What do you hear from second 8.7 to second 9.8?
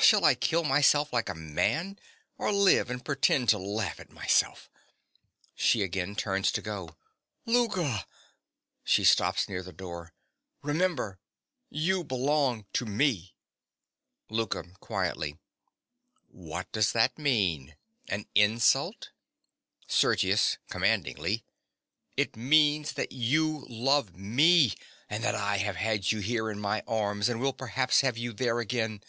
(She stops near the